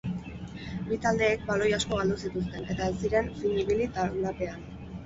Bi 0.87 0.97
taldeek 1.03 1.45
baloi 1.51 1.69
asko 1.79 2.01
galdu 2.01 2.17
zituzten 2.25 2.67
eta 2.77 2.89
ez 2.89 2.97
ziren 3.05 3.31
fin 3.39 3.65
ibili 3.67 3.91
taulapean. 4.01 4.69